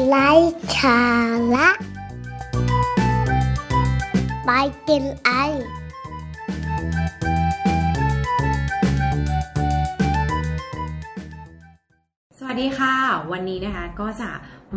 [0.00, 0.30] ไร้
[0.76, 1.00] สา
[1.54, 1.68] ระ
[4.46, 4.50] ไป
[4.88, 5.30] กินไอ
[12.38, 12.94] สวัสดีค่ะ
[13.32, 14.30] วันนี้นะคะก็จะ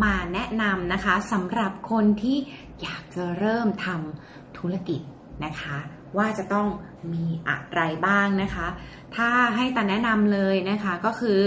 [0.03, 2.37] มาแนะนำนะคะสำหรับคนที่
[2.81, 5.01] อยากจะเริ่มทำธุรกิจ
[5.45, 5.77] นะคะ
[6.17, 6.67] ว่าจะต้อง
[7.13, 8.67] มีอะไรบ้างนะคะ
[9.15, 11.41] ถ้าให้ตาแนะนำเลยนะคะก็คือ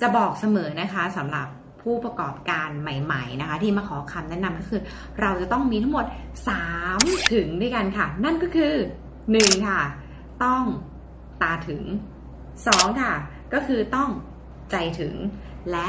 [0.00, 1.48] จะบอกเสมอนะคะสำหรับ
[1.82, 4.80] ผู้ประกอบการใหม่ๆนะคะ ที่มาขอคำแนะนำก็คือ
[5.20, 6.04] เราจะต้องมีทั้งหมด
[6.68, 8.74] 3 ถึงด้วยกันค่ะ นั่นก็คือ
[9.20, 9.80] 1 ค่ะ
[10.44, 10.62] ต้อง
[11.42, 11.82] ตาถึง
[12.40, 13.12] 2 ค่ะ
[13.52, 14.10] ก็คือต้อง
[14.70, 15.14] ใจถึง
[15.70, 15.88] และ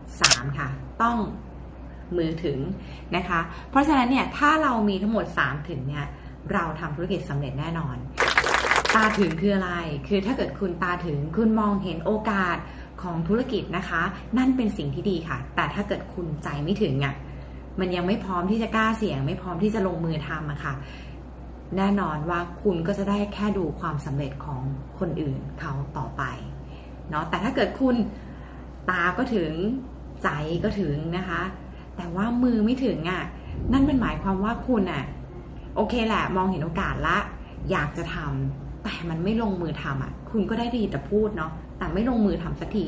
[0.00, 0.68] 3 ค่ะ
[1.02, 1.18] ต้อง
[2.16, 2.58] มือถึง
[3.16, 3.40] นะคะ
[3.70, 6.06] เพราะฉะนั้นเนี่ยถ้าเรามีทั้งหมด 3 ถึงเนี่ย
[6.52, 7.96] เราทำธุรกิจสำเร็จแน่นอน
[8.94, 9.72] ตาถึงคืออะไร
[10.08, 12.56] คือถ้าเกิดคุณตาถึงคุณมองเห็นโอกาส
[13.02, 14.02] ของธุรกิจนะคะ
[14.38, 17.14] นั่นเป็นสิ่งที่ดีค่ะ แต่ถ้าเกิดคุณใจไม่ถึงอะ่ะ
[17.80, 20.74] มันยังไม่พร้อมที่จะกล้าเสี่ยง ไม่พร้อมที่จะลงมือทำอะค่ะ
[21.76, 24.60] แน่นอนว่าคุณก็จะได้แค่ดูความสำเร็จของ
[24.98, 26.22] คนอื่นเขาต่อไป
[27.10, 27.96] เนาะแต่ถ้าเกิดคุณ
[28.90, 29.52] ตาก็ถึง
[30.22, 30.28] ใจ
[30.64, 31.42] ก็ถึงนะคะ
[31.96, 33.22] แต่ว่ามือไม่ถึงอะ่ะ
[33.72, 35.04] นั่นเป็นหมายความว่าคุณอะ
[35.76, 37.18] โอเคแหละ มองเห็นโอกาสละ
[37.70, 42.86] อยากจะทำ แต่มันไม่ลงมือทำอะ คุณก็ได้ดีแต่พูดเนาะแต่ไม่ลงมือทำสักที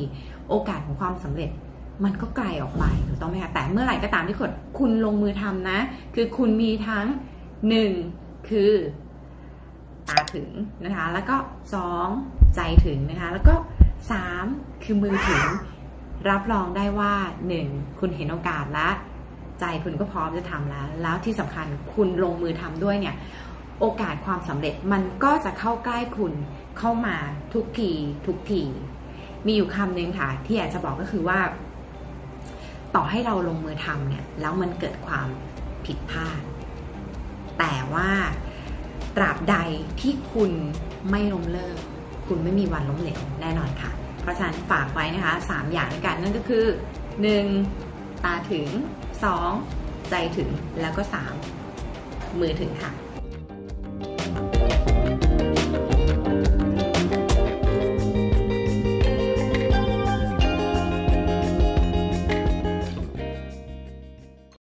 [0.48, 1.50] โอกาสของความสำเร็จ
[2.04, 5.78] มันก็ไกลออกไปถูกต้องไหมคะแต่เมื่อไหร่ก็ตามที่คุณคุณลงมือทำนะ
[6.14, 7.06] คือคุณมีทั้ง
[7.68, 7.90] หนึ่ง
[8.48, 8.72] คือ
[10.08, 10.48] ตาถึง
[10.84, 11.36] นะคะ แล้วก็
[11.74, 12.08] สอง
[12.56, 13.54] ใจถึงนะคะ แล้วก็
[14.12, 14.44] สาม
[14.84, 15.44] คือมือถึง
[16.28, 17.12] รับรองได้ว่า
[17.48, 17.66] หนึ่ง
[17.98, 18.94] คุณเห็นโอกาสแล้ว
[19.60, 23.14] ใจคุณก็พร้อมจะทำแล้ว แล้วที่สำคัญคุณลงมือทำด้วยเนี่ย
[23.80, 26.33] โอกาสความสำเร็จมันก็จะเข้าใกล้คุณ
[26.78, 27.17] เข้ามา
[27.55, 27.92] ทุกที
[28.27, 28.62] ทุกที
[29.47, 31.41] มีอยู่คำหนึ่งค่ะ ที่อยากจะบอกก็คือว่า
[32.95, 35.28] ต่อให้เราลงมือทำเนี่ยแล้วมันเกิดความ
[35.86, 36.41] ผิดพลาด
[37.58, 38.11] แต่ว่า
[39.17, 39.57] ตราบใด
[40.01, 40.51] ที่คุณ
[41.11, 41.79] ไม่ล้มเลิก
[42.27, 43.90] คุณไม่มีวันล้มเหลวแน่นอนค่ะ
[44.23, 46.64] เพราะฉะนั้นฝากไว้นะคะสามอย่างด้วยกันนั่นก็คือ
[47.45, 48.24] 1.
[48.24, 48.67] ตาถึง
[49.39, 50.11] 2.
[50.11, 50.48] ใจถึง
[50.80, 51.02] แล้วก็
[51.70, 52.40] 3.
[52.40, 52.92] มือถึงค่ะ